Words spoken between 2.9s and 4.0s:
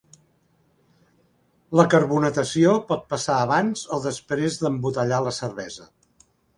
passar abans